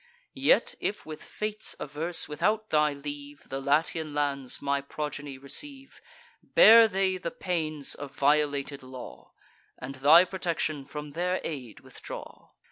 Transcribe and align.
Yet, 0.33 0.73
if 0.79 1.05
with 1.05 1.21
fates 1.23 1.75
averse, 1.79 2.27
without 2.27 2.71
thy 2.71 2.91
leave, 2.91 3.49
The 3.49 3.61
Latian 3.61 4.15
lands 4.15 4.59
my 4.59 4.81
progeny 4.81 5.37
receive, 5.37 6.01
Bear 6.41 6.87
they 6.87 7.17
the 7.17 7.29
pains 7.29 7.93
of 7.93 8.11
violated 8.15 8.81
law, 8.81 9.33
And 9.77 9.93
thy 9.93 10.25
protection 10.25 10.85
from 10.85 11.11
their 11.11 11.39
aid 11.43 11.81
withdraw. 11.81 12.49